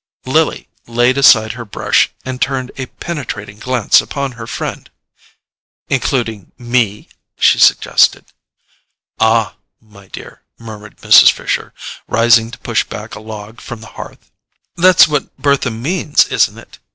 Lily 0.25 0.67
laid 0.87 1.19
aside 1.19 1.51
her 1.51 1.63
brush 1.63 2.09
and 2.25 2.41
turned 2.41 2.71
a 2.75 2.87
penetrating 2.87 3.59
glance 3.59 4.01
upon 4.01 4.31
her 4.31 4.47
friend. 4.47 4.89
"Including 5.89 6.51
ME?" 6.57 7.07
she 7.37 7.59
suggested. 7.59 8.25
"Ah, 9.19 9.57
my 9.79 10.07
dear," 10.07 10.41
murmured 10.57 10.97
Mrs. 11.01 11.31
Fisher, 11.31 11.71
rising 12.07 12.49
to 12.49 12.57
push 12.57 12.83
back 12.83 13.13
a 13.13 13.19
log 13.19 13.61
from 13.61 13.81
the 13.81 13.89
hearth. 13.93 14.31
"That's 14.75 15.07
what 15.07 15.37
Bertha 15.37 15.69
means, 15.69 16.25
isn't 16.29 16.57
it?" 16.57 16.79